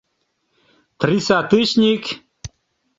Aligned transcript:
Триса... 0.99 1.37
тычник? 1.49 2.03